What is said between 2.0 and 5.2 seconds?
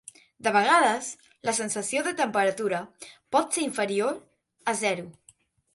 de temperatura pot ser inferior a zero.